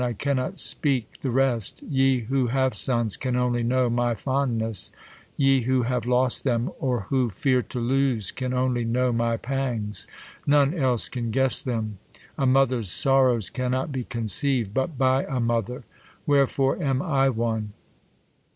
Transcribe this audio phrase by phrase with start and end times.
[0.03, 4.89] I cannot speak the res^ Yg who have sons can only know my fondness!
[5.39, 10.07] ¥e who have lost them, or who fear to lose, Can only know my pangs!
[10.47, 11.99] None else can guess them*
[12.35, 15.83] A mother's sorrows cannot be conceiv'd, But by a mother.
[16.25, 17.73] Wherefore am I one